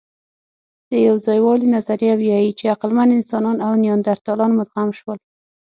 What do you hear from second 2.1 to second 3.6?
وايي، چې عقلمن انسانان